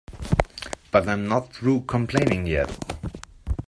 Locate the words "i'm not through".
1.07-1.81